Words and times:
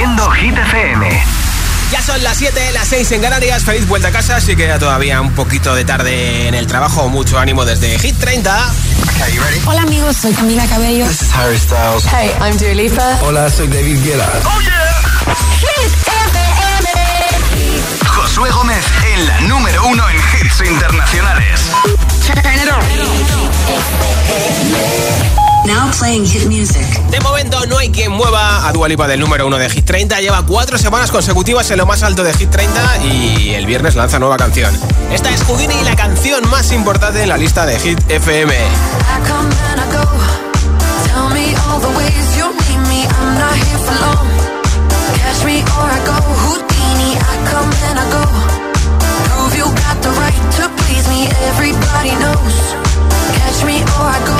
Haciendo 0.00 0.30
Hit 0.30 0.56
FM. 0.56 1.24
Ya 1.92 2.00
son 2.00 2.22
las 2.22 2.38
7 2.38 2.72
las 2.72 2.88
6 2.88 3.12
en 3.12 3.20
Canarias. 3.20 3.64
Feliz 3.64 3.86
vuelta 3.86 4.08
a 4.08 4.10
casa. 4.10 4.36
Así 4.36 4.56
queda 4.56 4.78
todavía 4.78 5.20
un 5.20 5.34
poquito 5.34 5.74
de 5.74 5.84
tarde 5.84 6.48
en 6.48 6.54
el 6.54 6.66
trabajo. 6.66 7.10
Mucho 7.10 7.38
ánimo 7.38 7.66
desde 7.66 7.98
Hit 7.98 8.16
30. 8.18 8.72
You? 9.30 9.42
Hola, 9.66 9.82
amigos. 9.82 10.16
Soy 10.16 10.32
Camila 10.32 10.66
Cabello. 10.68 11.06
This 11.06 11.20
is 11.20 11.34
Harry 11.34 11.58
Styles. 11.58 12.06
Hey, 12.06 12.30
I'm 12.40 12.56
Dua 12.56 13.18
Hola, 13.20 13.50
soy 13.50 13.68
David 13.68 14.02
Guetta. 14.02 14.26
¡Oh, 14.42 14.60
yeah! 14.62 14.80
Josué 18.06 18.50
Gómez 18.52 18.86
en 19.12 19.26
la 19.26 19.40
número 19.42 19.86
uno 19.86 20.08
en 20.08 20.16
hits 20.16 20.62
internacionales. 20.66 21.60
Now 25.66 25.90
playing 25.98 26.24
hit 26.24 26.46
music. 26.46 26.86
De 27.10 27.20
momento 27.20 27.64
no 27.66 27.76
hay 27.76 27.90
quien 27.90 28.12
mueva 28.12 28.66
a 28.66 28.72
Dualipa 28.72 29.06
del 29.06 29.20
número 29.20 29.46
uno 29.46 29.58
de 29.58 29.68
Hit 29.68 29.84
30. 29.84 30.20
Lleva 30.20 30.44
cuatro 30.46 30.78
semanas 30.78 31.10
consecutivas 31.10 31.70
en 31.70 31.78
lo 31.78 31.86
más 31.86 32.02
alto 32.02 32.24
de 32.24 32.32
Hit 32.32 32.50
30 32.50 33.04
y 33.04 33.50
el 33.50 33.66
viernes 33.66 33.94
lanza 33.94 34.18
nueva 34.18 34.36
canción. 34.36 34.74
Esta 35.12 35.30
es 35.30 35.42
Houdini 35.42 35.74
y 35.74 35.84
la 35.84 35.96
canción 35.96 36.48
más 36.48 36.72
importante 36.72 37.22
en 37.22 37.28
la 37.28 37.36
lista 37.36 37.66
de 37.66 37.78
Hit 37.78 37.98
FM. 38.08 38.54
Catch 53.32 53.64
me 53.64 53.82
or 53.82 53.86
I 53.86 54.24
go 54.26 54.39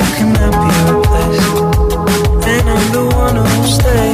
you 0.00 0.06
cannot 0.16 0.52
be 0.62 0.70
replaced. 0.92 1.52
And 2.52 2.68
I'm 2.70 2.92
the 2.92 3.04
one 3.14 3.36
who'll 3.36 3.64
stay. 3.64 4.09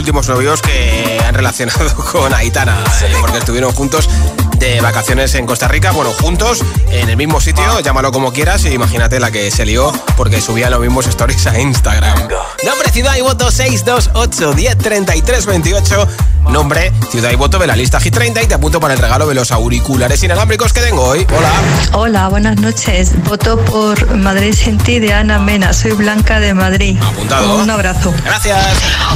Últimos 0.00 0.28
novios 0.30 0.62
que 0.62 1.20
han 1.26 1.34
relacionado 1.34 1.94
con 2.12 2.32
Aitana, 2.32 2.82
eh, 3.02 3.12
porque 3.20 3.36
estuvieron 3.36 3.70
juntos 3.72 4.08
de 4.56 4.80
vacaciones 4.80 5.34
en 5.34 5.44
Costa 5.44 5.68
Rica, 5.68 5.90
bueno, 5.92 6.10
juntos, 6.12 6.64
en 6.90 7.10
el 7.10 7.18
mismo 7.18 7.38
sitio, 7.38 7.80
llámalo 7.80 8.10
como 8.10 8.32
quieras, 8.32 8.64
y 8.64 8.68
imagínate 8.68 9.20
la 9.20 9.30
que 9.30 9.50
se 9.50 9.66
lió 9.66 9.92
porque 10.16 10.40
subía 10.40 10.70
los 10.70 10.80
mismos 10.80 11.06
stories 11.06 11.46
a 11.46 11.60
Instagram. 11.60 12.28
Nombre, 12.64 12.90
ciudad 12.90 13.16
y 13.16 13.22
voto 13.22 13.50
628 13.50 14.52
10 14.52 15.46
28 15.46 16.08
nombre, 16.50 16.92
ciudad 17.10 17.30
y 17.30 17.36
voto 17.36 17.58
de 17.58 17.66
la 17.66 17.76
lista 17.76 18.00
Hit 18.00 18.14
30 18.14 18.42
y 18.42 18.46
te 18.46 18.54
apunto 18.54 18.80
para 18.80 18.94
el 18.94 19.00
regalo 19.00 19.26
de 19.26 19.34
los 19.34 19.52
auriculares 19.52 20.22
inalámbricos 20.22 20.72
que 20.72 20.80
tengo 20.80 21.02
hoy. 21.02 21.26
Hola. 21.36 21.50
Hola, 21.92 22.28
buenas 22.28 22.58
noches. 22.58 23.12
Voto 23.24 23.58
por 23.64 24.16
Madrid 24.16 24.54
sin 24.54 24.78
ti 24.78 24.98
de 24.98 25.12
Ana 25.12 25.38
Mena. 25.38 25.72
Soy 25.72 25.92
Blanca 25.92 26.40
de 26.40 26.54
Madrid. 26.54 26.98
Apuntado. 27.00 27.56
Un 27.56 27.70
abrazo. 27.70 28.12
Gracias. 28.24 28.58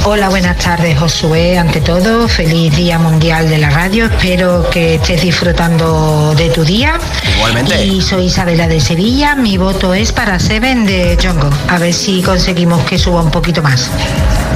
Hola, 0.05 0.29
buenas 0.29 0.57
tardes, 0.57 0.97
Josué. 0.97 1.57
Ante 1.57 1.81
todo, 1.81 2.27
feliz 2.27 2.75
Día 2.75 2.99
Mundial 2.99 3.49
de 3.49 3.57
la 3.57 3.69
Radio. 3.69 4.05
Espero 4.05 4.69
que 4.69 4.95
estés 4.95 5.21
disfrutando 5.21 6.33
de 6.35 6.49
tu 6.49 6.63
día. 6.63 6.97
Igualmente. 7.35 7.85
Y 7.85 8.01
soy 8.01 8.25
Isabela 8.25 8.67
de 8.67 8.79
Sevilla. 8.79 9.35
Mi 9.35 9.57
voto 9.57 9.93
es 9.93 10.11
para 10.11 10.39
Seven 10.39 10.85
de 10.85 11.17
Jongo. 11.21 11.49
A 11.67 11.79
ver 11.79 11.93
si 11.93 12.21
conseguimos 12.21 12.83
que 12.85 12.97
suba 12.97 13.21
un 13.21 13.31
poquito 13.35 13.61
más. 13.61 13.89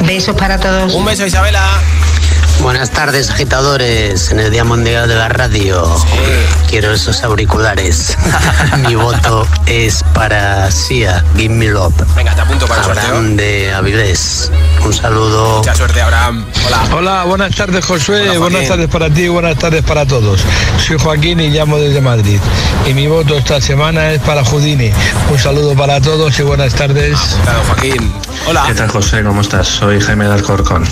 Besos 0.06 0.36
para 0.38 0.58
todos. 0.58 0.94
Un 0.94 1.04
beso, 1.04 1.26
Isabela. 1.26 1.82
Buenas 2.62 2.92
tardes, 2.92 3.30
agitadores. 3.30 4.32
En 4.32 4.40
el 4.40 4.52
Día 4.52 4.66
Mundial 4.66 5.08
de 5.08 5.16
la 5.16 5.30
Radio, 5.30 5.84
quiero 6.70 6.92
esos 6.92 7.24
auriculares. 7.24 8.18
Mi 8.88 8.96
voto 8.96 9.48
es 9.66 10.04
para 10.14 10.70
Sia, 10.70 11.24
Give 11.38 11.54
Me 11.54 11.68
Love. 11.68 11.94
Venga, 12.16 12.36
te 12.36 12.42
apunto 12.42 12.68
para 12.68 12.84
Abraham 12.84 13.38
de 13.38 13.72
Avilés. 13.74 14.52
Un 14.84 14.94
saludo. 14.94 15.60
Mucha 15.60 15.74
suerte, 15.74 16.02
Abraham. 16.02 16.46
Hola. 16.68 16.96
Hola, 16.96 17.24
buenas 17.24 17.56
tardes, 17.56 17.86
Josué. 17.86 18.38
buenas 18.38 18.68
tardes 18.68 18.90
para 18.90 19.10
ti 19.10 19.24
y 19.24 19.28
buenas 19.30 19.58
tardes 19.58 19.84
para 19.84 20.06
todos. 20.06 20.42
Soy 20.86 20.98
Joaquín 21.00 21.40
y 21.40 21.50
llamo 21.50 21.78
desde 21.78 22.02
Madrid. 22.02 22.40
Y 22.86 22.94
mi 22.94 23.08
voto 23.08 23.38
esta 23.38 23.62
semana 23.62 24.12
es 24.12 24.22
para 24.22 24.44
Judini. 24.44 24.92
Un 25.32 25.40
saludo 25.40 25.76
para 25.76 26.02
todos 26.02 26.38
y 26.38 26.44
buenas 26.44 26.74
tardes. 26.74 27.18
Claro, 27.44 27.64
Joaquín. 27.68 28.14
Hola. 28.48 28.66
¿Qué 28.68 28.74
tal, 28.74 28.90
José? 28.90 29.24
¿Cómo 29.24 29.42
estás? 29.42 29.68
Soy 29.68 30.02
Jaime 30.02 30.26
de 30.26 30.34
Alcorcón. 30.34 30.86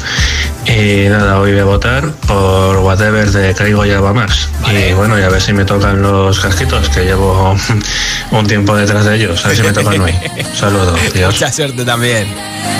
Y 0.65 1.07
nada, 1.07 1.39
hoy 1.39 1.53
voy 1.57 1.61
a 1.63 1.71
votar 1.71 2.11
por 2.27 2.77
Whatever 2.77 3.31
de 3.31 3.51
Caigo 3.55 3.83
y 3.83 3.89
Más. 3.89 4.47
Y 4.71 4.93
bueno, 4.93 5.17
y 5.17 5.23
a 5.23 5.29
ver 5.29 5.41
si 5.41 5.53
me 5.53 5.65
tocan 5.65 6.03
los 6.03 6.39
casquitos, 6.39 6.87
que 6.89 7.03
llevo 7.03 7.55
un 8.31 8.45
tiempo 8.45 8.75
detrás 8.75 9.05
de 9.05 9.15
ellos. 9.15 9.43
A 9.43 9.47
ver 9.47 9.57
si 9.57 9.63
me 9.63 9.73
tocan 9.73 9.99
hoy. 9.99 10.13
Saludos. 10.53 10.99
Dios. 11.15 11.33
Mucha 11.33 11.51
suerte 11.51 11.83
también. 11.83 12.27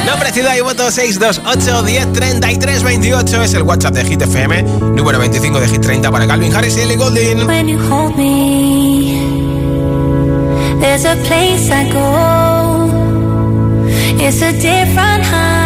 Nombre, 0.06 0.32
ciudad 0.32 0.56
y 0.56 0.62
voto 0.62 0.92
628 0.92 1.84
10 1.84 2.14
33 2.14 2.84
28 2.84 3.42
es 3.42 3.54
el 3.56 3.64
WhatsApp 3.64 3.96
de 3.96 4.06
Hit 4.06 4.22
FM, 4.22 4.62
número 4.62 5.18
25 5.18 5.60
de 5.60 5.68
Hit 5.70 5.82
30 5.82 6.12
para 6.12 6.28
Calvin 6.28 6.56
Harris 6.56 6.78
y 6.78 6.82
Ellie 6.82 6.98
Goulding. 6.98 7.48
When 7.48 7.68
you 7.68 7.80
hold 7.80 8.16
me, 8.16 9.18
there's 10.80 11.04
a 11.04 11.16
place 11.26 11.72
I 11.72 11.92
go. 11.92 12.92
It's 14.20 14.42
a 14.44 14.52
different 14.52 15.26
high. 15.26 15.57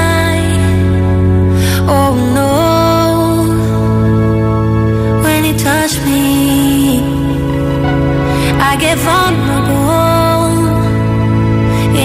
I 8.71 8.77
get 8.77 8.97
vulnerable 8.99 10.55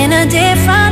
in 0.00 0.12
a 0.12 0.26
different 0.26 0.86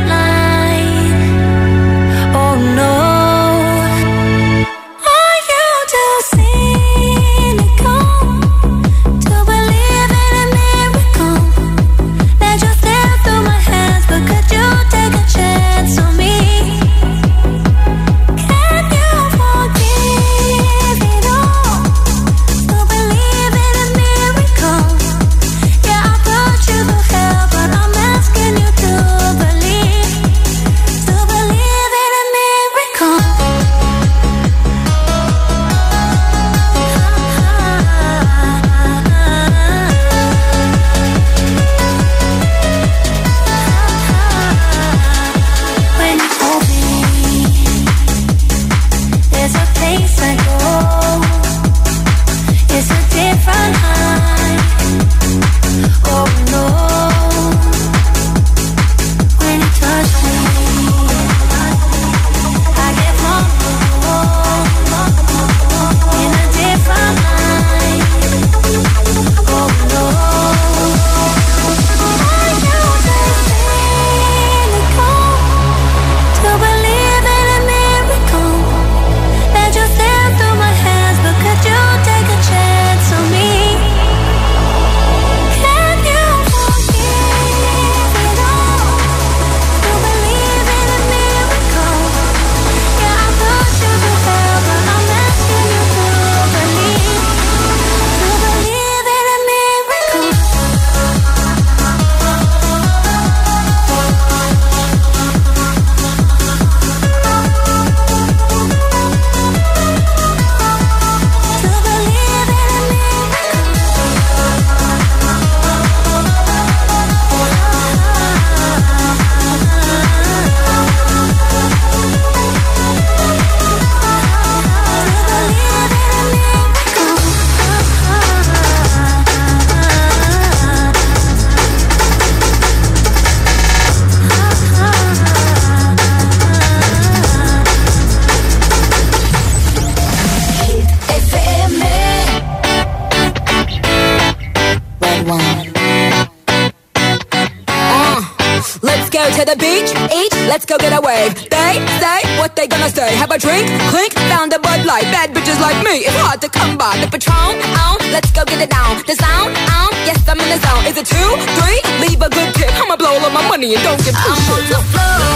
a 150.95 151.01
wave. 151.01 151.35
They 151.51 151.75
say 151.99 152.21
what 152.39 152.55
they 152.55 152.67
gonna 152.67 152.91
say. 152.91 153.15
Have 153.17 153.31
a 153.31 153.39
drink, 153.39 153.67
clink, 153.91 154.15
found 154.31 154.53
a 154.53 154.59
Bud 154.59 154.87
Light. 154.87 155.05
Bad 155.11 155.35
bitches 155.35 155.59
like 155.61 155.79
me, 155.83 156.07
it's 156.07 156.19
hard 156.23 156.41
to 156.43 156.49
come 156.49 156.79
by. 156.79 156.97
The 157.03 157.09
Patron, 157.11 157.59
on, 157.83 157.99
let's 158.15 158.31
go 158.31 158.45
get 158.45 158.61
it 158.63 158.71
down. 158.71 159.03
The 159.07 159.17
sound, 159.17 159.57
on, 159.75 159.91
yes 160.07 160.23
I'm 160.29 160.39
in 160.41 160.49
the 160.49 160.59
zone. 160.63 160.85
Is 160.87 160.97
it 160.97 161.07
two, 161.07 161.31
three? 161.59 161.81
Leave 162.05 162.23
a 162.23 162.31
good 162.31 162.55
tip. 162.55 162.71
I'ma 162.81 162.97
blow 162.97 163.19
all 163.19 163.31
my 163.31 163.47
money 163.49 163.75
and 163.75 163.83
don't 163.83 164.03
give 164.05 164.15
two 164.15 164.35
shits. 164.47 165.34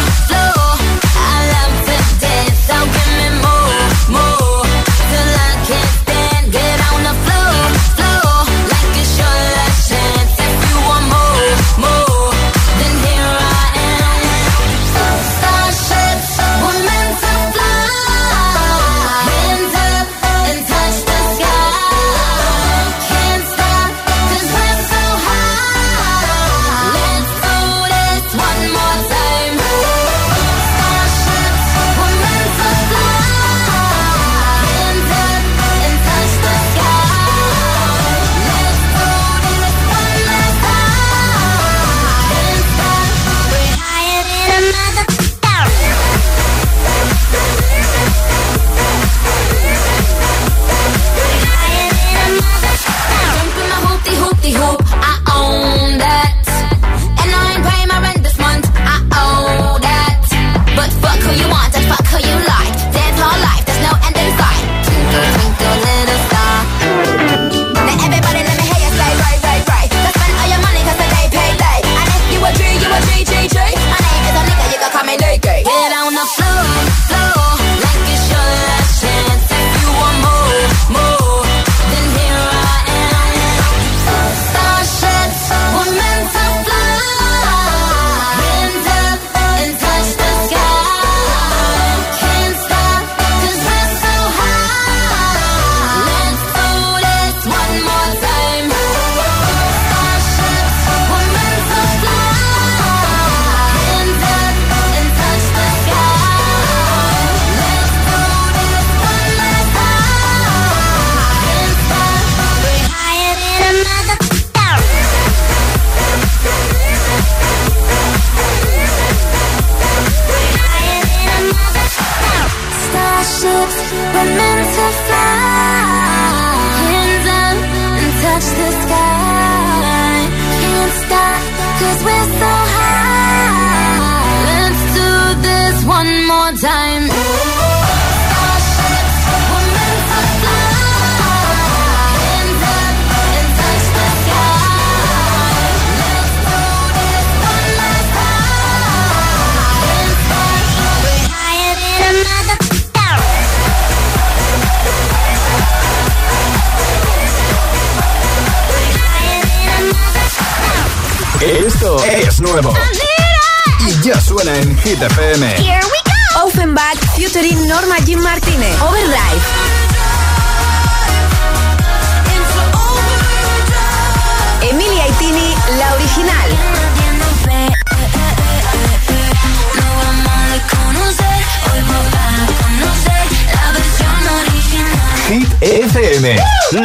Hit 185.29 185.49
FM, 185.61 186.37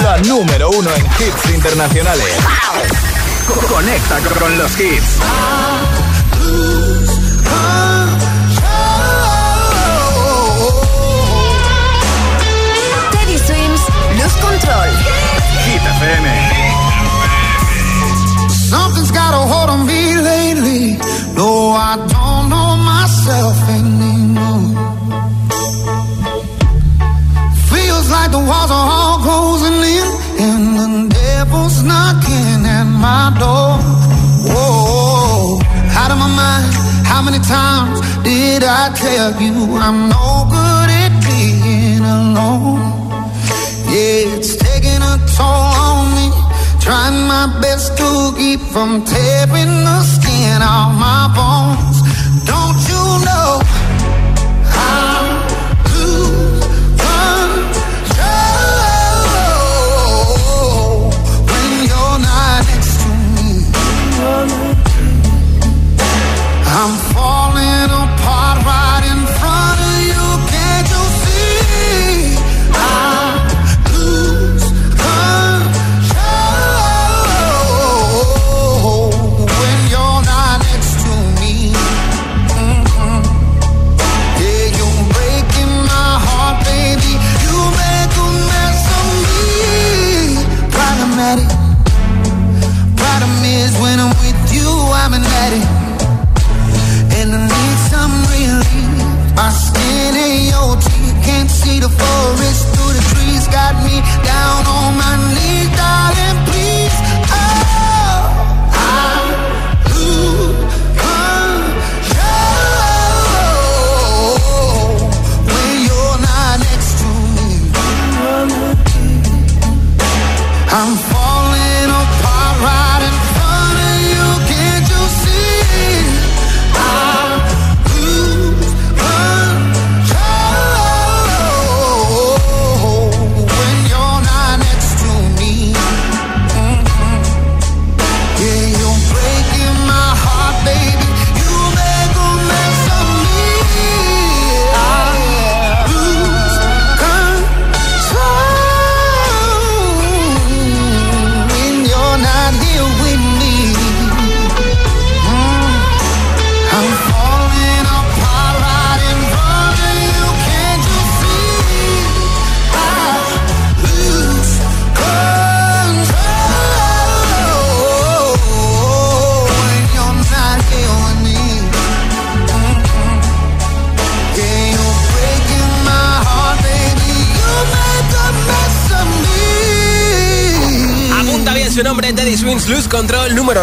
la 0.02 0.18
número 0.20 0.70
uno 0.70 0.90
en 0.94 1.06
hits 1.06 1.50
internacionales. 1.54 2.36
Co- 3.48 3.68
Conecta 3.74 4.20
con 4.40 4.58
los 4.58 4.79
hits. 4.79 5.20
Teddy 13.12 13.38
Swims, 13.38 13.82
Luz 14.20 14.34
Control. 14.46 14.90
Hit 15.66 15.82
FM. 15.98 16.27
Something's 18.70 19.12
got 19.12 19.34
a 19.34 19.44
hold 19.51 19.70
on 19.70 19.86
me 19.86 20.16
lately. 20.32 20.98
No, 21.36 21.72
I 21.72 21.96
don't 22.14 22.46
know 22.50 22.70
myself 22.77 23.58
anymore. 23.70 25.02
Like 28.16 28.32
the 28.32 28.44
walls 28.50 28.72
are 28.72 28.88
all 28.98 29.18
closing 29.26 29.80
in, 29.98 30.08
and 30.46 30.64
the 30.80 30.90
devil's 31.14 31.82
knocking 31.90 32.62
at 32.78 32.88
my 33.06 33.34
door. 33.42 33.74
Whoa, 34.50 35.60
out 36.00 36.12
of 36.14 36.18
my 36.24 36.32
mind. 36.42 36.70
How 37.12 37.22
many 37.22 37.40
times 37.40 37.98
did 38.24 38.64
I 38.64 38.84
tell 39.04 39.30
you 39.42 39.56
I'm 39.86 40.10
no 40.16 40.28
good 40.56 40.90
at 41.04 41.14
being 41.28 42.06
alone? 42.20 42.82
Yeah, 43.94 44.36
it's 44.36 44.56
taking 44.68 45.02
a 45.14 45.16
toll 45.36 45.70
on 45.88 46.00
me. 46.16 46.28
Trying 46.86 47.20
my 47.36 47.46
best 47.62 47.98
to 48.00 48.10
keep 48.38 48.60
from 48.74 49.06
tearing 49.06 49.74
the 49.88 50.00
skin 50.14 50.62
off 50.62 50.92
my 51.06 51.22
bones. 51.38 51.93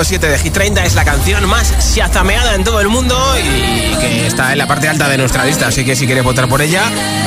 Número 0.00 0.08
7 0.08 0.28
de 0.28 0.38
Hit 0.38 0.52
30. 0.54 0.84
Es 0.84 0.94
la 0.94 1.04
canción 1.04 1.46
más 1.46 1.94
shazameada 1.94 2.54
en 2.54 2.64
todo 2.64 2.80
el 2.80 2.88
mundo 2.88 3.16
y 3.38 3.94
que 3.96 4.26
está 4.26 4.52
en 4.52 4.58
la 4.58 4.66
parte 4.66 4.88
alta 4.88 5.08
de 5.08 5.18
nuestra 5.18 5.44
lista. 5.44 5.66
Así 5.66 5.84
que 5.84 5.94
si 5.94 6.06
quieres 6.06 6.24
votar 6.24 6.48
por 6.48 6.62
ella, 6.62 6.82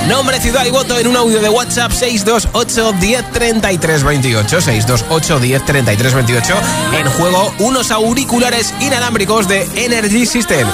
nombre, 0.07 0.39
ciudad 0.39 0.65
y 0.65 0.71
voto 0.71 0.97
en 0.97 1.07
un 1.07 1.15
audio 1.15 1.39
de 1.39 1.49
WhatsApp 1.49 1.91
628 1.91 2.93
10 2.99 3.31
33 3.31 4.03
28. 4.03 4.61
628 4.61 5.39
10 5.39 5.65
33 5.65 6.13
28. 6.13 6.53
En 6.93 7.09
juego, 7.11 7.53
unos 7.59 7.91
auriculares 7.91 8.73
inalámbricos 8.79 9.47
de 9.47 9.67
Energy 9.75 10.25
System. 10.25 10.67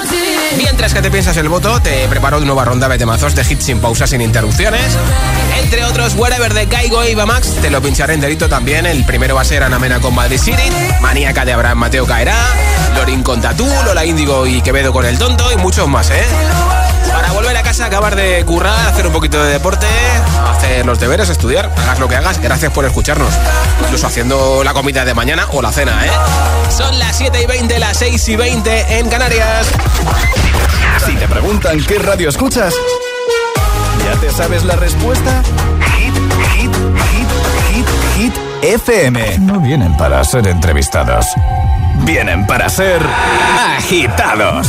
Mientras 0.56 0.94
que 0.94 1.02
te 1.02 1.10
piensas 1.10 1.36
el 1.36 1.48
voto, 1.48 1.80
te 1.80 2.06
preparo 2.08 2.38
una 2.38 2.46
nueva 2.46 2.64
ronda 2.64 2.88
de 2.88 2.98
temazos 2.98 3.34
de 3.34 3.42
hits 3.42 3.64
sin 3.64 3.80
pausas, 3.80 4.10
sin 4.10 4.20
interrupciones. 4.20 4.96
Entre 5.62 5.84
otros, 5.84 6.14
Wherever 6.14 6.52
de 6.52 6.66
Kaigo 6.66 7.06
y 7.06 7.14
Max, 7.14 7.56
te 7.60 7.70
lo 7.70 7.80
pincharé 7.80 8.14
en 8.14 8.20
delito 8.20 8.48
también. 8.48 8.86
El 8.86 9.04
primero 9.04 9.34
va 9.34 9.42
a 9.42 9.44
ser 9.44 9.62
Ana 9.62 9.78
Mena 9.78 10.00
con 10.00 10.14
Madrid 10.14 10.38
City, 10.38 10.62
Maníaca 11.00 11.44
de 11.44 11.52
Abraham 11.52 11.78
Mateo 11.78 12.06
Caerá, 12.06 12.36
Lorin 12.94 13.22
con 13.22 13.40
Tatú, 13.40 13.68
Lola 13.84 14.04
Índigo 14.04 14.46
y 14.46 14.60
Quevedo 14.62 14.92
con 14.92 15.04
El 15.04 15.18
Tonto 15.18 15.52
y 15.52 15.56
muchos 15.56 15.88
más, 15.88 16.10
¿eh? 16.10 16.24
Para 17.08 17.32
volver 17.32 17.56
a 17.56 17.62
casa, 17.62 17.86
acabar 17.86 18.14
de 18.14 18.44
currar, 18.44 18.88
hacer 18.88 19.06
un 19.06 19.12
poquito 19.12 19.42
de 19.42 19.52
deporte, 19.52 19.86
hacer 20.48 20.86
los 20.86 21.00
deberes, 21.00 21.28
estudiar, 21.28 21.70
hagas 21.76 21.98
lo 21.98 22.08
que 22.08 22.16
hagas. 22.16 22.40
Gracias 22.40 22.72
por 22.72 22.84
escucharnos. 22.84 23.32
Incluso 23.82 24.06
haciendo 24.06 24.62
la 24.64 24.72
comida 24.72 25.04
de 25.04 25.14
mañana 25.14 25.46
o 25.52 25.62
la 25.62 25.72
cena, 25.72 26.06
¿eh? 26.06 26.10
Son 26.70 26.98
las 26.98 27.16
7 27.16 27.42
y 27.42 27.46
20, 27.46 27.78
las 27.78 27.96
6 27.98 28.28
y 28.28 28.36
20 28.36 28.98
en 28.98 29.08
Canarias. 29.08 29.66
Si 31.04 31.14
te 31.16 31.26
preguntan 31.28 31.82
qué 31.84 31.98
radio 31.98 32.28
escuchas, 32.28 32.74
¿ya 34.04 34.20
te 34.20 34.30
sabes 34.30 34.64
la 34.64 34.76
respuesta? 34.76 35.42
Hit, 35.96 36.14
hit, 36.54 36.72
hit, 37.10 37.28
hit, 37.72 37.86
hit, 38.16 38.34
FM. 38.62 39.38
No 39.38 39.60
vienen 39.60 39.96
para 39.96 40.22
ser 40.24 40.46
entrevistados. 40.46 41.26
Vienen 42.04 42.46
para 42.46 42.68
ser 42.68 43.00
agitados. 43.76 44.68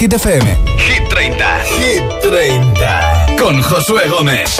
Hit 0.00 0.14
FM. 0.14 0.56
Hit 0.78 1.08
30. 1.10 1.60
Hit 1.78 2.02
30. 2.22 3.36
Con 3.36 3.60
Josué 3.60 4.08
Gómez. 4.08 4.58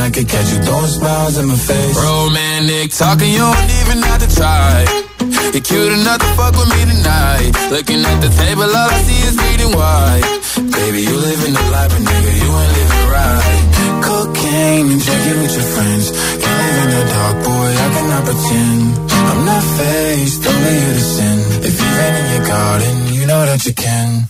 I 0.00 0.08
could 0.08 0.28
catch 0.28 0.48
you 0.48 0.58
throwing 0.64 0.88
smiles 0.88 1.36
in 1.36 1.46
my 1.46 1.56
face. 1.56 1.96
Romantic 2.00 2.90
talking, 2.96 3.28
you 3.28 3.44
don't 3.44 3.70
even 3.84 4.00
have 4.08 4.20
to 4.24 4.30
try. 4.34 4.88
You're 5.52 5.60
cute 5.60 5.92
enough 5.92 6.24
to 6.24 6.30
fuck 6.40 6.56
with 6.56 6.72
me 6.72 6.80
tonight. 6.88 7.52
Looking 7.68 8.00
at 8.00 8.18
the 8.24 8.32
table, 8.32 8.64
all 8.64 8.88
I 8.88 8.98
see 9.04 9.20
is 9.28 9.36
bleeding 9.36 9.76
white. 9.76 10.24
Baby, 10.72 11.04
you 11.04 11.16
living 11.20 11.52
the 11.52 11.64
life, 11.68 11.92
but 11.92 12.00
nigga, 12.00 12.32
you 12.32 12.48
ain't 12.48 12.72
living 12.80 13.06
right. 13.12 13.60
Cocaine 14.00 14.86
and 14.88 15.00
drinking 15.04 15.38
with 15.44 15.52
your 15.52 15.68
friends. 15.74 16.04
Can't 16.40 16.60
live 16.64 16.78
in 16.80 16.90
the 16.96 17.04
dark, 17.12 17.36
boy, 17.44 17.70
I 17.84 17.86
cannot 17.92 18.22
pretend. 18.24 18.82
I'm 19.30 19.44
not 19.44 19.64
faced, 19.76 20.40
only 20.48 20.74
you 20.80 20.92
to 20.96 21.04
sin. 21.12 21.38
If 21.68 21.74
you've 21.76 22.00
in 22.00 22.26
your 22.40 22.46
garden, 22.48 22.96
you 23.12 23.26
know 23.26 23.44
that 23.44 23.66
you 23.66 23.74
can. 23.74 24.29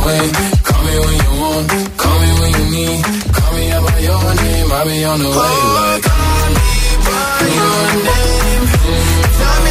Call 0.00 0.08
me 0.08 0.98
when 0.98 1.16
you 1.20 1.32
want, 1.42 1.68
call 1.98 2.18
me 2.20 2.30
when 2.40 2.52
you 2.58 2.66
need. 2.72 3.04
Call 3.34 3.52
me 3.52 3.68
by 3.70 3.98
your 3.98 4.34
name, 4.34 4.72
I'll 4.72 4.86
be 4.86 5.04
on 5.04 5.18
the 5.20 5.28
way. 5.28 5.56
Like, 5.76 6.02
call 6.02 6.48
me 6.56 6.70
by 7.04 7.44
your 7.54 8.04
name. 8.04 9.69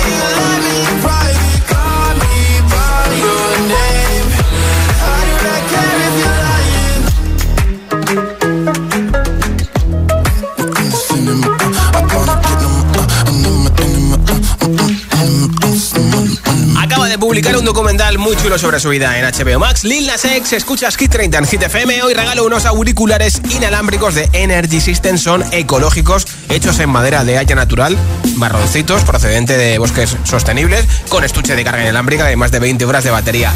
Un 17.60 17.66
documental 17.66 18.18
muy 18.18 18.38
chulo 18.38 18.58
sobre 18.58 18.80
su 18.80 18.90
vida 18.90 19.18
en 19.18 19.26
HBO 19.26 19.60
Max. 19.60 19.84
Lil 19.84 20.08
Nas 20.08 20.24
X, 20.24 20.54
escuchas 20.54 20.96
Hit 20.96 21.12
30 21.12 21.40
en 21.40 21.46
Hit 21.46 21.62
FM. 21.64 22.04
Hoy 22.04 22.14
regalo 22.14 22.46
unos 22.46 22.66
auriculares 22.66 23.42
inalámbricos 23.50 24.16
de 24.16 24.30
Energy 24.32 24.80
System. 24.80 25.18
Son 25.18 25.44
ecológicos, 25.52 26.26
hechos 26.48 26.80
en 26.80 26.90
madera 26.90 27.26
de 27.26 27.38
haya 27.38 27.56
natural, 27.56 27.98
marroncitos, 28.36 29.04
procedente 29.04 29.58
de 29.58 29.78
bosques 29.78 30.16
sostenibles, 30.24 30.86
con 31.10 31.24
estuche 31.24 31.56
de 31.56 31.64
carga 31.66 31.82
inalámbrica 31.82 32.26
de 32.26 32.38
más 32.38 32.52
de 32.52 32.60
20 32.60 32.86
horas 32.86 33.04
de 33.04 33.12
batería. 33.12 33.52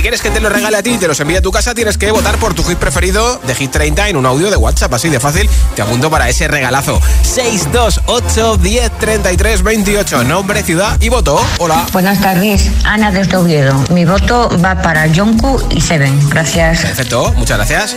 Si 0.00 0.02
quieres 0.02 0.22
que 0.22 0.30
te 0.30 0.40
lo 0.40 0.48
regale 0.48 0.78
a 0.78 0.82
ti 0.82 0.92
y 0.92 0.96
te 0.96 1.06
los 1.06 1.20
envíe 1.20 1.36
a 1.36 1.42
tu 1.42 1.52
casa, 1.52 1.74
tienes 1.74 1.98
que 1.98 2.10
votar 2.10 2.38
por 2.38 2.54
tu 2.54 2.64
hit 2.64 2.78
preferido 2.78 3.38
de 3.46 3.54
Hit 3.54 3.70
30 3.70 4.08
en 4.08 4.16
un 4.16 4.24
audio 4.24 4.50
de 4.50 4.56
WhatsApp. 4.56 4.94
Así 4.94 5.10
de 5.10 5.20
fácil, 5.20 5.46
te 5.76 5.82
apunto 5.82 6.08
para 6.10 6.26
ese 6.26 6.48
regalazo. 6.48 6.98
628 7.22 8.56
10 8.56 8.92
33 8.98 9.62
28. 9.62 10.24
Nombre, 10.24 10.62
ciudad 10.62 10.96
y 11.02 11.10
voto. 11.10 11.38
Hola. 11.58 11.84
Buenas 11.92 12.18
tardes, 12.18 12.70
Ana 12.82 13.10
desde 13.10 13.36
Oviedo. 13.36 13.74
Mi 13.90 14.06
voto 14.06 14.48
va 14.64 14.80
para 14.80 15.06
Jonku 15.14 15.62
y 15.68 15.82
Seven. 15.82 16.30
Gracias. 16.30 16.80
Perfecto, 16.80 17.34
muchas 17.34 17.58
gracias. 17.58 17.96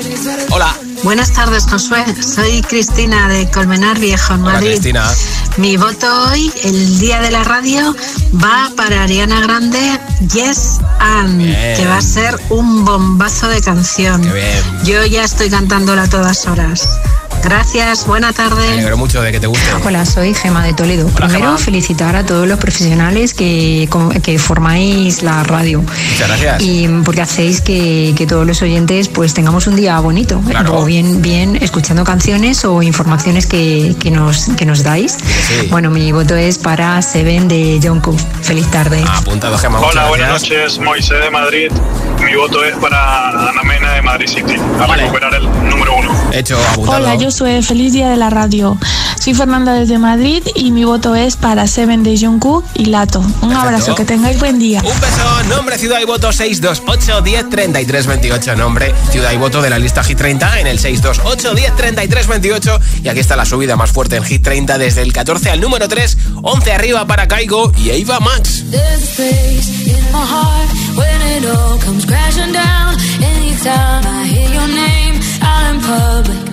Hola. 0.50 0.76
Buenas 1.04 1.34
tardes, 1.34 1.66
Josué. 1.70 2.06
Soy 2.22 2.62
Cristina 2.62 3.28
de 3.28 3.50
Colmenar 3.52 4.00
Viejo, 4.00 4.34
en 4.36 4.42
Hola, 4.44 4.54
Madrid. 4.54 4.70
Cristina. 4.72 5.12
Mi 5.58 5.76
voto 5.76 6.08
hoy, 6.30 6.52
el 6.64 7.00
día 7.00 7.20
de 7.20 7.30
la 7.30 7.44
radio, 7.44 7.94
va 8.42 8.72
para 8.78 9.04
Ariana 9.04 9.42
Grande, 9.42 10.00
Yes 10.34 10.80
and, 11.00 11.38
Bien. 11.40 11.78
que 11.78 11.86
va 11.88 11.98
a 11.98 12.02
ser 12.02 12.40
un 12.50 12.86
bombazo 12.86 13.50
de 13.50 13.62
canción. 13.62 14.22
Qué 14.22 14.34
bien. 14.34 14.64
Yo 14.86 15.06
ya 15.06 15.24
estoy 15.26 15.50
cantándola 15.50 16.04
a 16.04 16.10
todas 16.10 16.48
horas. 16.48 16.88
Gracias, 17.44 18.08
buena 18.08 18.28
Me 18.28 18.34
tarde. 18.34 18.68
alegro 18.70 18.98
mucho 18.98 19.22
de 19.22 19.32
que 19.32 19.40
te 19.40 19.48
guste. 19.48 19.66
Hola, 19.86 20.06
soy 20.06 20.34
Gema 20.34 20.64
de 20.64 20.74
Toledo. 20.74 21.06
Hola, 21.08 21.16
Primero, 21.28 21.46
Gema. 21.46 21.58
felicitar 21.58 22.16
a 22.16 22.26
todos 22.26 22.48
los 22.48 22.58
profesionales 22.58 23.34
que, 23.34 23.90
que 24.24 24.40
formáis 24.40 25.24
la 25.24 25.44
radio. 25.44 25.82
Muchas 25.82 26.28
gracias. 26.28 26.62
Y 26.64 26.88
porque 27.04 27.22
hacéis 27.22 27.60
que, 27.62 28.14
que 28.18 28.26
todos 28.26 28.48
los 28.48 28.62
oyentes 28.62 29.10
pues 29.10 29.34
tengamos 29.34 29.68
un 29.68 29.76
día 29.76 30.00
bonito. 30.00 30.40
Claro. 30.48 30.78
O 30.80 30.86
bien, 30.86 31.22
bien 31.22 31.58
escuchando 31.62 32.04
canciones 32.06 32.64
o 32.64 32.82
informaciones 32.82 33.46
que, 33.46 33.96
que 34.00 34.10
nos, 34.10 34.46
que 34.58 34.66
nos 34.66 34.84
dais. 34.84 35.14
Sí. 35.48 35.68
Bueno, 35.70 35.90
mi 35.90 36.12
voto 36.14 36.36
es 36.36 36.58
para 36.58 37.02
Seven 37.02 37.48
de 37.50 37.80
Jungkook. 37.84 38.18
Feliz 38.42 38.68
tarde. 38.72 39.04
Apuntado, 39.08 39.58
Gemma. 39.58 39.80
Hola, 39.82 40.08
buenas 40.08 40.30
noches. 40.30 40.80
Moisés 40.80 41.20
de 41.22 41.30
Madrid. 41.30 41.72
Mi 42.26 42.36
voto 42.36 42.64
es 42.64 42.76
para 42.78 43.30
Ana 43.50 43.64
Mena 43.64 43.92
de 43.94 44.02
Madrid 44.02 44.28
City. 44.28 44.56
A 44.82 44.88
Vale. 44.88 45.04
recuperar 45.04 45.34
el 45.36 45.44
número 45.70 45.94
uno. 45.98 46.14
Hecho, 46.32 46.58
apuntado. 46.72 46.98
Hola, 47.04 47.16
yo 47.16 47.30
soy 47.34 47.64
Feliz 47.64 47.92
Día 47.94 48.10
de 48.10 48.18
la 48.18 48.30
Radio. 48.30 48.78
Soy 49.20 49.34
Fernanda 49.34 49.74
desde 49.74 49.98
Madrid 49.98 50.44
y 50.56 50.72
mi 50.72 50.84
voto 50.84 51.16
es 51.16 51.36
para 51.36 51.66
Seven 51.66 52.04
de 52.04 52.18
Jungkook 52.18 52.64
y 52.76 52.86
Lato. 52.86 53.24
Un 53.42 53.54
abrazo, 53.54 53.96
que 53.96 54.06
tengáis 54.06 54.38
buen 54.40 54.60
día. 54.60 54.82
Un 54.82 55.00
beso, 55.00 55.44
nombre, 55.56 55.78
ciudad 55.78 56.00
y 56.00 56.06
voto 56.06 56.32
628 56.32 57.22
10 57.22 57.50
33 57.50 58.08
28. 58.08 58.56
Nombre, 58.56 58.94
ciudad 59.12 59.32
y 59.32 59.38
voto 59.38 59.62
de 59.62 59.70
la 59.70 59.80
lista 59.80 60.04
Hit 60.04 60.18
30 60.18 60.60
en 60.60 60.68
el 60.68 60.78
628 60.80 61.56
10 61.56 61.76
33 61.76 62.28
28. 62.28 62.80
Y 63.04 63.08
aquí 63.08 63.20
está 63.20 63.36
la 63.36 63.46
subida 63.46 63.76
más 63.76 63.92
fuerte 63.92 64.18
en 64.18 64.24
Hit 64.24 64.44
30 64.44 64.78
desde 64.78 65.02
el 65.02 65.12
14 65.12 65.50
al 65.50 65.60
número 65.60 65.88
3. 65.88 66.18
11 66.44 66.72
arriba 66.72 67.08
para 67.08 67.28
Kaigo 67.28 67.72
y 67.78 67.90
Eva 67.90 68.20
Max. 68.20 68.64
Down. 72.52 72.96
Anytime 73.24 74.06
I 74.06 74.26
hear 74.26 74.50
your 74.50 74.68
name 74.68 75.20
out 75.42 75.74
in 75.74 75.82
public. 75.82 76.53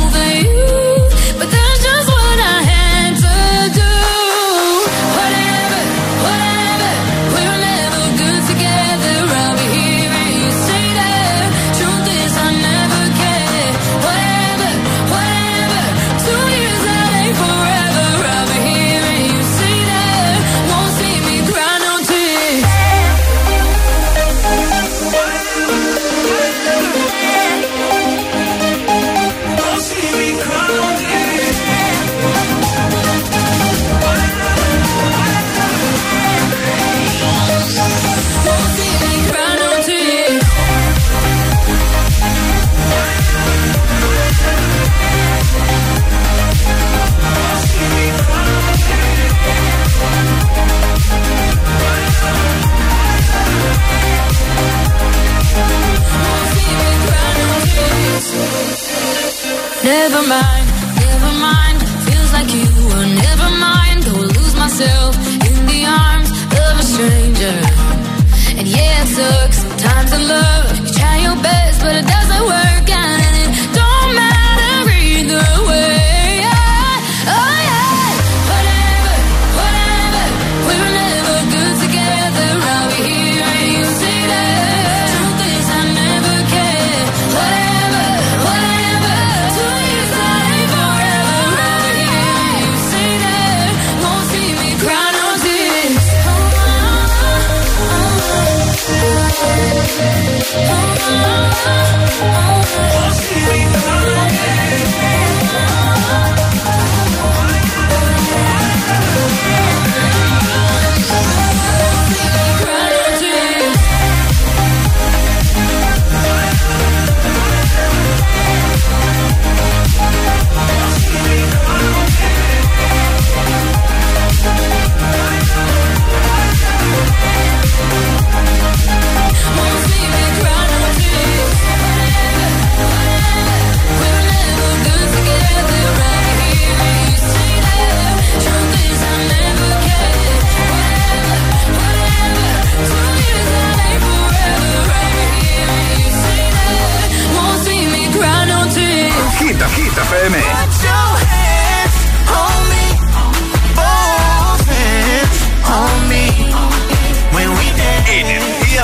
Never 59.91 60.25
mind. 60.25 60.60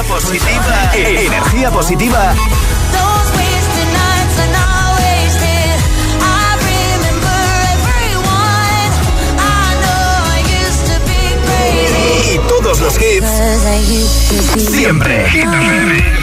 positiva, 0.07 0.91
energía 0.93 1.69
positiva. 1.71 2.33
Y 12.33 12.37
todos 12.47 12.79
los 12.79 12.95
hits. 12.95 14.69
Siempre. 14.69 16.16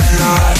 and 0.00 0.20
I 0.20 0.57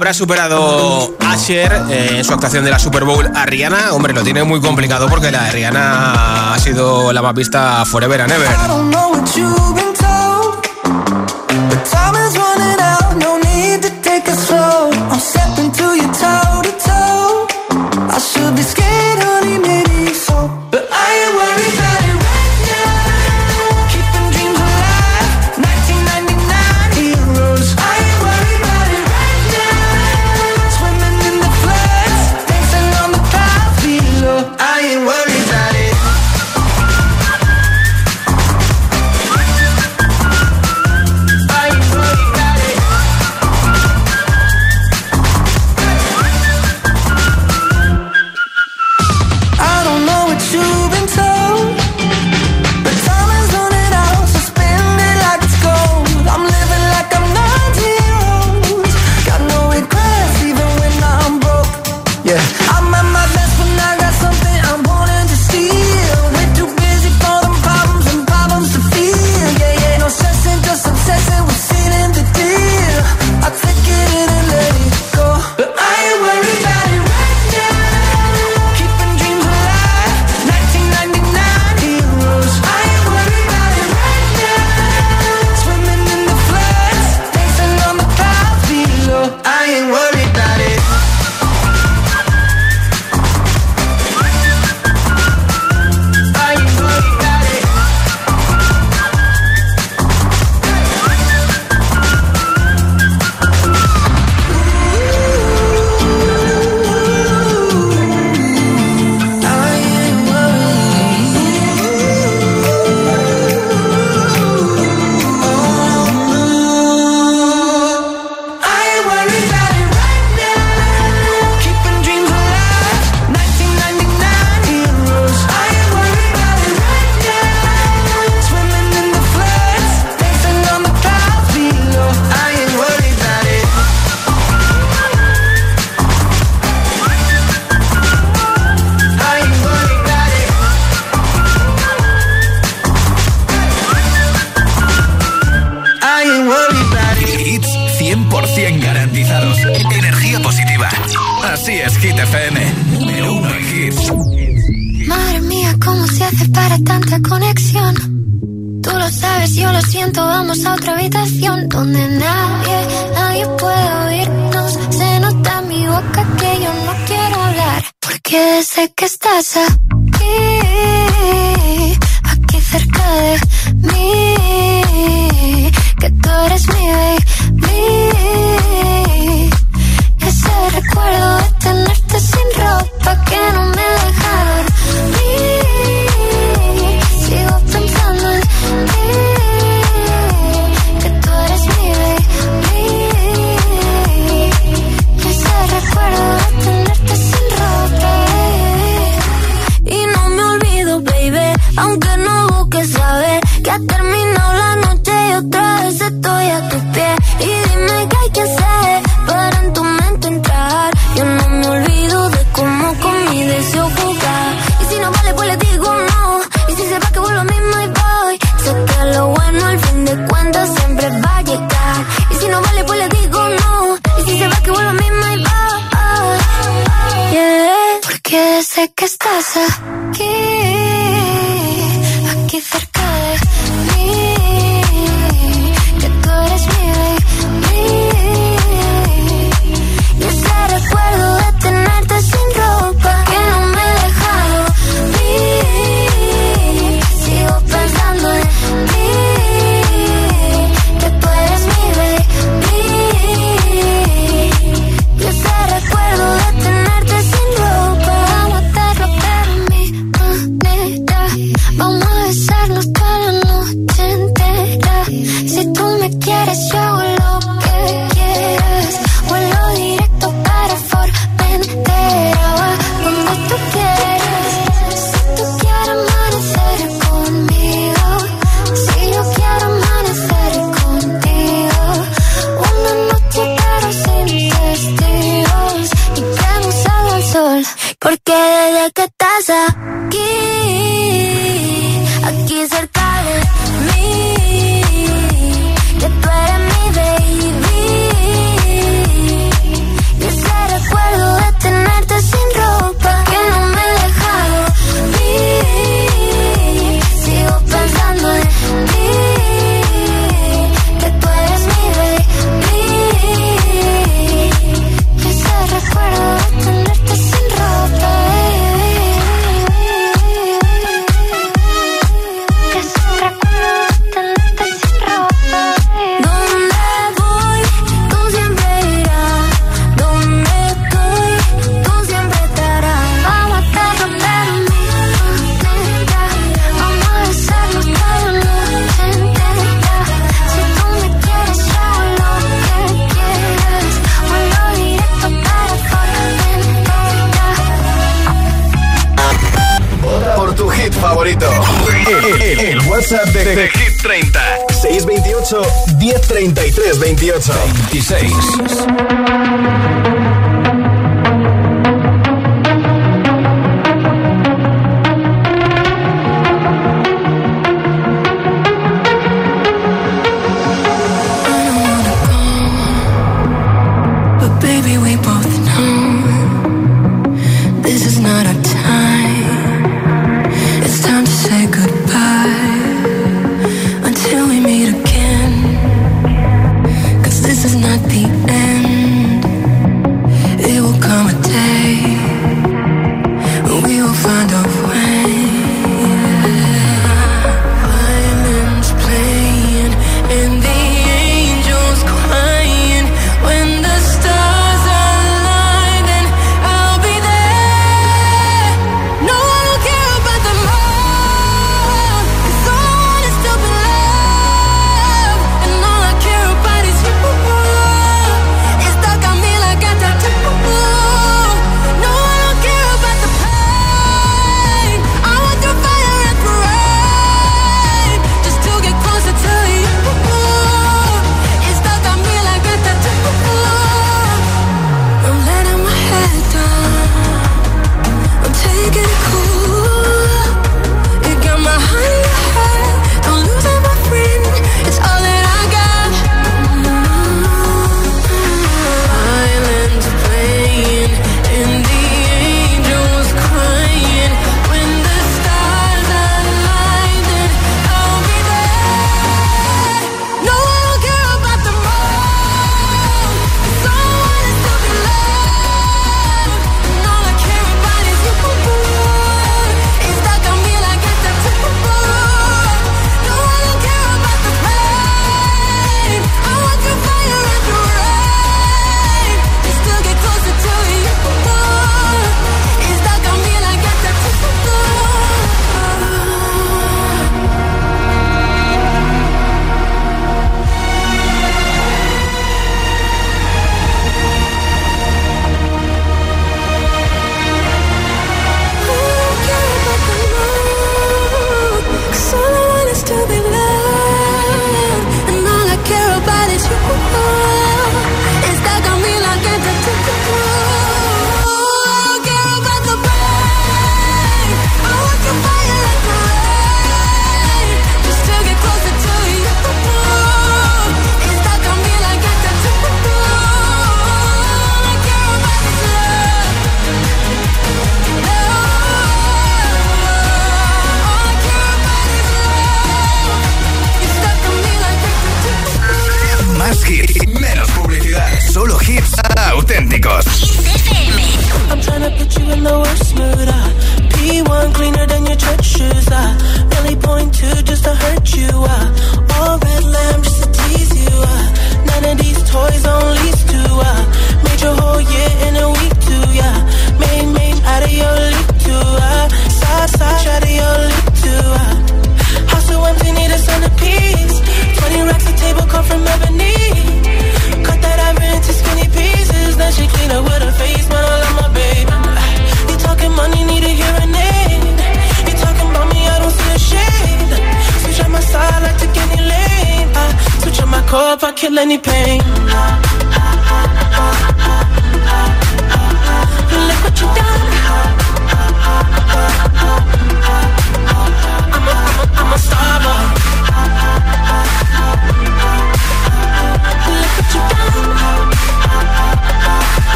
Habrá 0.00 0.14
superado 0.14 1.14
Asher 1.20 1.70
en 1.90 2.24
su 2.24 2.32
actuación 2.32 2.64
de 2.64 2.70
la 2.70 2.78
Super 2.78 3.04
Bowl 3.04 3.30
a 3.34 3.44
Rihanna. 3.44 3.92
Hombre, 3.92 4.14
lo 4.14 4.22
tiene 4.22 4.42
muy 4.44 4.58
complicado 4.58 5.10
porque 5.10 5.30
la 5.30 5.44
de 5.44 5.52
Rihanna 5.52 6.54
ha 6.54 6.58
sido 6.58 7.12
la 7.12 7.20
más 7.20 7.34
vista 7.34 7.84
forever 7.84 8.22
and 8.22 8.32
ever. 8.32 8.48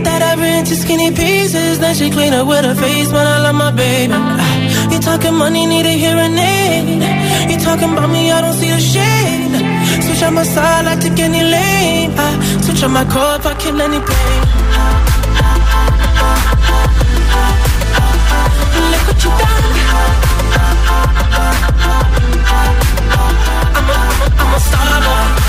Thought 0.00 0.06
that 0.08 0.22
I 0.22 0.40
ran 0.40 0.64
to 0.64 0.76
skinny 0.76 1.10
pieces. 1.10 1.78
Then 1.78 1.94
she 1.94 2.10
clean 2.10 2.32
up 2.32 2.46
with 2.46 2.64
her 2.64 2.74
face, 2.74 3.10
but 3.12 3.26
I 3.26 3.38
love 3.44 3.54
my 3.54 3.70
baby. 3.70 4.14
You 4.92 4.98
talking 4.98 5.34
money, 5.34 5.66
need 5.66 5.84
a 5.84 5.92
hearing 5.92 6.38
aid. 6.38 7.02
You 7.50 7.58
talking 7.60 7.92
about 7.92 8.08
me, 8.08 8.32
I 8.32 8.40
don't 8.40 8.54
see 8.54 8.70
a 8.70 8.80
shade. 8.80 9.54
Switch 10.04 10.22
on 10.22 10.34
my 10.34 10.44
side, 10.44 10.86
I 10.86 10.96
take 10.96 11.18
any 11.18 11.42
lane. 11.42 12.12
I 12.16 12.28
switch 12.62 12.82
on 12.82 12.92
my 12.92 13.04
car 13.04 13.36
if 13.36 13.46
I 13.46 13.54
kill 13.60 13.80
any 13.80 14.00
pain. 14.00 14.40
Look 18.92 19.04
what 19.08 19.24
you 19.24 19.30
done. 19.40 19.64
I'm 23.76 23.88
a, 23.90 23.96
I'm 24.40 24.54
a 24.54 24.60
star. 24.60 25.39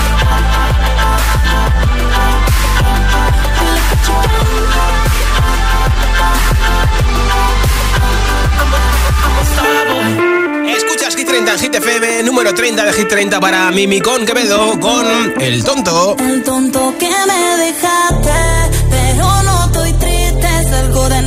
Escuchas 10.76 11.16
Hit 11.16 11.26
30 11.26 11.52
en 11.52 11.58
Hit 11.58 12.24
número 12.24 12.54
30 12.54 12.84
de 12.84 12.92
Hit 12.92 13.08
30 13.08 13.40
para 13.40 13.70
Mimicón 13.70 14.24
Quevedo 14.26 14.78
con 14.80 15.06
El 15.40 15.64
Tonto. 15.64 16.16
El 16.18 16.42
tonto 16.42 16.94
que 16.98 17.08
me 17.08 17.56
dejaste, 17.64 18.32
pero 18.90 19.42
no 19.42 19.64
estoy 19.66 19.92
triste. 19.94 20.48
Salgo 20.70 21.08
de 21.08 21.22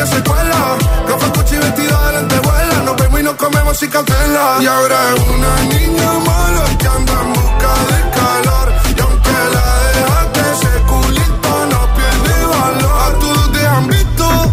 ella 0.00 0.06
se 0.06 0.22
cuela. 0.22 0.76
Gafas, 1.08 1.30
coche 1.30 1.56
y 1.56 1.58
vestido 1.58 2.06
de 2.06 2.12
lentejuela. 2.12 2.82
Nos 2.84 2.96
vemos 2.96 3.20
y 3.20 3.22
nos 3.22 3.34
comemos 3.34 3.76
sin 3.76 3.90
cautela. 3.90 4.56
Y 4.60 4.66
ahora 4.66 4.96
es 5.14 5.22
una 5.28 5.54
niña 5.74 6.12
mala 6.26 6.64
que 6.78 6.86
anda 6.86 7.12
en 7.20 7.32
busca 7.34 7.72
de 7.90 8.00
calor. 8.16 8.72
Y 8.96 9.00
aunque 9.00 9.36
la 9.54 9.66
dejaste, 9.96 10.40
ese 10.52 10.72
culito 10.90 11.50
no 11.72 11.80
pierde 11.96 12.46
valor. 12.46 13.00
A 13.02 13.18
todos 13.18 13.52
te 13.52 13.66
han 13.66 13.86
visto. 13.88 14.52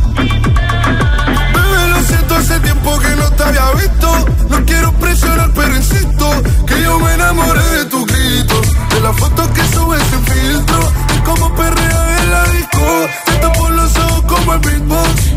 Bebé, 1.53 1.87
lo 1.93 2.03
siento, 2.03 2.35
hace 2.35 2.59
tiempo 2.59 2.99
que 2.99 3.15
no 3.15 3.31
te 3.31 3.43
había 3.43 3.71
visto. 3.71 4.25
No 4.49 4.65
quiero 4.65 4.91
presionar, 4.93 5.51
pero 5.53 5.75
insisto 5.75 6.29
que 6.65 6.81
yo 6.81 6.99
me 6.99 7.13
enamoré 7.13 7.63
de 7.77 7.85
tu 7.85 8.05
grito. 8.05 8.61
De 8.89 8.99
las 8.99 9.15
fotos 9.15 9.47
que 9.49 9.63
subes 9.73 10.03
sin 10.09 10.25
filtro. 10.25 10.79
Y 11.15 11.19
como 11.21 11.55
perrea 11.55 12.17
en 12.21 12.31
la 12.31 12.43
disco. 12.49 13.07
Te 13.25 13.31
tapo 13.37 13.69
los 13.69 13.95
ojos 13.97 14.23
como 14.27 14.53
el 14.53 14.59
beatbox. 14.59 15.36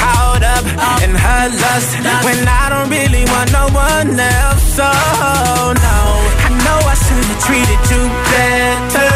Caught 0.00 0.42
up 0.44 0.64
in 1.04 1.12
her 1.14 1.44
lust 1.48 1.90
when 2.26 2.40
I 2.46 2.68
don't 2.72 2.90
really 2.90 3.24
want 3.32 3.48
no 3.52 3.66
one 3.72 4.12
else. 4.18 4.62
So 4.76 4.86
no, 4.86 5.98
I 6.46 6.50
know 6.64 6.78
I 6.84 6.96
should 6.96 7.26
have 7.32 7.42
treated 7.46 7.82
you 7.92 8.02
better, 8.32 9.12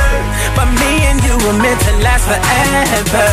but 0.57 0.69
me 0.81 0.93
and 1.11 1.19
you 1.27 1.35
were 1.45 1.59
meant 1.61 1.81
to 1.89 1.93
last 2.05 2.25
forever. 2.29 3.29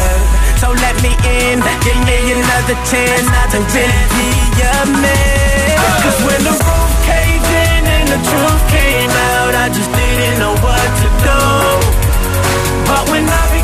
So 0.62 0.74
let 0.74 0.96
me 1.06 1.14
in, 1.24 1.62
give 1.86 2.00
me 2.10 2.18
another 2.34 2.78
chance 2.90 3.28
to 3.54 3.60
really 3.62 4.04
be 4.18 4.30
your 4.60 4.84
man. 5.04 5.78
Cause 6.04 6.20
when 6.26 6.42
the 6.44 6.56
roof 6.56 6.92
caved 7.06 7.52
in 7.66 7.82
and 7.86 8.08
the 8.12 8.20
truth 8.20 8.64
came 8.74 9.14
out, 9.34 9.54
I 9.54 9.68
just 9.70 9.92
didn't 9.94 10.38
know 10.42 10.56
what 10.66 10.90
to 11.02 11.08
do. 11.26 11.40
But 12.90 13.04
when 13.12 13.26
I 13.28 13.48
a 13.54 13.57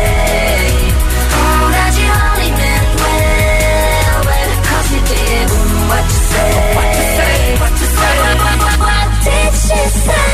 Oh, 1.36 1.66
that 1.76 1.94
you 2.00 2.08
only 2.08 2.52
meant 2.60 2.90
well, 3.02 4.18
well, 4.30 4.52
cause 4.68 4.88
you 4.94 5.02
did. 5.12 5.48
What 5.90 6.06
you 6.06 6.22
say? 6.32 6.52
What 6.78 6.90
you 6.96 7.06
say? 7.18 7.36
What 7.62 7.74
you 7.82 7.88
say? 8.00 8.16
What, 8.24 8.38
what, 8.46 8.58
what, 8.64 8.78
what 8.86 9.08
did 9.26 9.52
she 9.66 9.82
say? 10.06 10.32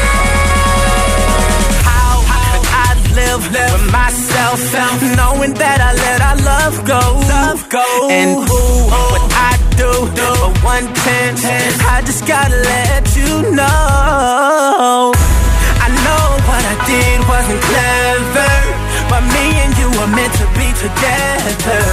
how 1.88 2.14
could 2.32 2.66
I 2.72 2.92
live 3.16 3.44
live 3.52 3.74
with 3.74 3.92
myself, 3.92 4.60
knowing 5.18 5.54
that 5.56 5.80
I 5.82 5.92
let 6.06 6.20
our 6.30 6.38
love 6.52 6.76
go? 6.86 7.02
Love 7.36 7.62
go. 7.70 7.86
And 8.10 8.32
ooh, 8.38 8.82
what 8.94 9.24
I 9.34 9.54
do 9.76 9.92
for 10.16 10.66
one 10.66 10.88
chance, 11.04 11.44
I 11.84 12.02
just 12.06 12.26
gotta 12.28 12.56
let 12.56 13.01
know. 13.56 15.12
I 15.12 15.88
know 16.06 16.26
what 16.48 16.64
I 16.64 16.76
did 16.88 17.20
wasn't 17.28 17.62
clever, 17.62 18.54
but 19.12 19.24
me 19.36 19.46
and 19.64 19.72
you 19.76 19.88
were 20.00 20.12
meant 20.12 20.34
to 20.40 20.48
be 20.56 20.72
together. 20.80 21.84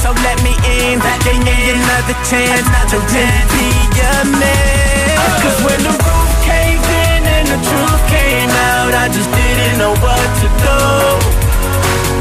So 0.00 0.12
let 0.24 0.40
me 0.44 0.56
in, 0.64 1.00
give 1.24 1.40
me 1.44 1.56
another 1.76 2.16
chance 2.28 2.66
to 2.92 2.96
really 3.00 3.44
be 3.52 3.68
your 3.96 4.20
man. 4.40 5.16
Cause 5.44 5.58
when 5.64 5.80
the 5.84 5.92
roof 5.92 6.30
caved 6.44 6.88
in 6.88 7.20
and 7.24 7.46
the 7.52 7.60
truth 7.60 8.02
came 8.08 8.52
out, 8.74 8.92
I 8.96 9.06
just 9.12 9.28
didn't 9.28 9.76
know 9.80 9.94
what 10.00 10.28
to 10.40 10.46
do. 10.64 10.78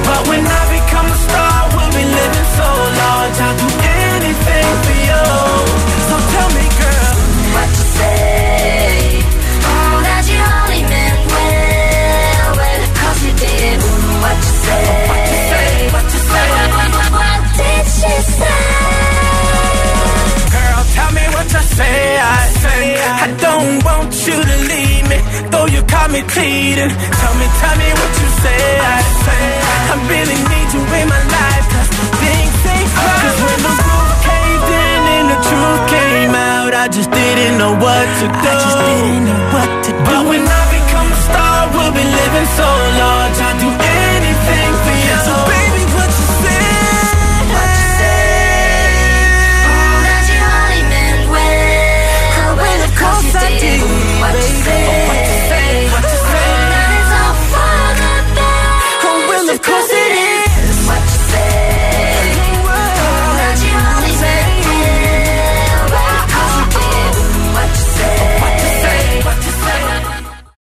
But 0.07 0.21
when 0.27 0.43
I 0.43 0.61
become 0.71 1.07
a 1.07 1.19
star, 1.27 1.71
we'll 1.75 1.93
be 1.95 2.03
living 2.03 2.49
so 2.59 2.69
large. 2.99 3.37
I'll 3.39 3.57
do 3.59 3.69
anything 4.11 4.92
I 23.23 23.31
don't 23.39 23.79
want 23.87 24.11
you 24.27 24.35
to 24.35 24.55
leave 24.67 25.05
me, 25.07 25.15
though 25.47 25.63
you 25.71 25.79
caught 25.87 26.11
me 26.11 26.19
cheating. 26.27 26.91
Tell 26.91 27.35
me, 27.39 27.47
tell 27.63 27.75
me 27.79 27.89
what 27.95 28.11
you 28.19 28.29
say. 28.43 28.63
I 28.83 28.99
say 29.23 29.43
I 29.63 29.95
really 30.11 30.39
need 30.51 30.67
you 30.75 30.83
in 30.83 31.07
my 31.07 31.23
life, 31.31 31.65
cause 31.71 31.89
things 32.19 32.55
ain't 32.67 32.91
right. 32.99 33.23
Cause 33.23 33.39
when 33.47 33.59
the 33.63 33.73
roof 33.79 34.11
caved 34.27 34.69
in 34.75 35.01
and 35.15 35.27
the 35.31 35.39
truth 35.39 35.83
came 35.87 36.35
out, 36.35 36.71
I 36.75 36.91
just 36.91 37.07
didn't 37.15 37.55
know 37.63 37.71
what 37.79 38.07
to 38.19 38.25
do. 38.27 38.43
I 38.43 38.55
just 38.59 38.77
didn't 38.91 39.23
know 39.23 39.41
what 39.55 39.71
to 39.71 39.91
do. 39.95 40.03
But 40.03 40.21
when 40.27 40.43
I 40.43 40.63
become 40.75 41.07
a 41.07 41.19
star, 41.23 41.57
we'll 41.71 41.95
be 41.95 42.03
living 42.03 42.49
so 42.59 42.67
large. 42.99 43.37
I'll 43.39 43.55
do 43.63 43.82